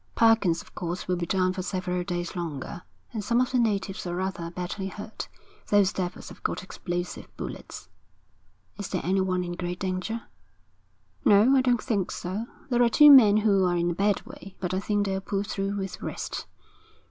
'Perkins 0.15 0.63
of 0.63 0.73
course 0.73 1.07
will 1.07 1.15
be 1.15 1.27
down 1.27 1.53
for 1.53 1.61
several 1.61 2.03
days 2.03 2.35
longer. 2.35 2.81
And 3.13 3.23
some 3.23 3.39
of 3.39 3.51
the 3.51 3.59
natives 3.59 4.07
are 4.07 4.15
rather 4.15 4.49
badly 4.49 4.87
hurt. 4.87 5.27
Those 5.67 5.93
devils 5.93 6.29
have 6.29 6.41
got 6.41 6.63
explosive 6.63 7.27
bullets.' 7.37 7.87
'Is 8.79 8.87
there 8.87 9.05
anyone 9.05 9.43
in 9.43 9.51
great 9.51 9.79
danger?' 9.81 10.23
'No, 11.23 11.55
I 11.55 11.61
don't 11.61 11.83
think 11.83 12.09
so. 12.09 12.47
There 12.71 12.81
are 12.81 12.89
two 12.89 13.11
men 13.11 13.37
who 13.37 13.63
are 13.63 13.75
in 13.77 13.91
a 13.91 13.93
bad 13.93 14.25
way, 14.25 14.55
but 14.59 14.73
I 14.73 14.79
think 14.79 15.05
they'll 15.05 15.21
pull 15.21 15.43
through 15.43 15.77
with 15.77 16.01
rest.' 16.01 16.47